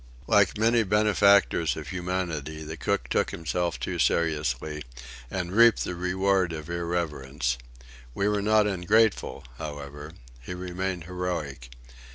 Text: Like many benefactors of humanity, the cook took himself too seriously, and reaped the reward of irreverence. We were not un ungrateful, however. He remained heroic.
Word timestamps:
Like 0.25 0.57
many 0.57 0.81
benefactors 0.81 1.75
of 1.77 1.89
humanity, 1.89 2.63
the 2.63 2.75
cook 2.75 3.07
took 3.07 3.29
himself 3.29 3.79
too 3.79 3.99
seriously, 3.99 4.81
and 5.29 5.51
reaped 5.51 5.83
the 5.83 5.93
reward 5.93 6.53
of 6.53 6.71
irreverence. 6.71 7.59
We 8.15 8.27
were 8.27 8.41
not 8.41 8.65
un 8.65 8.81
ungrateful, 8.81 9.43
however. 9.59 10.13
He 10.41 10.55
remained 10.55 11.03
heroic. 11.03 11.69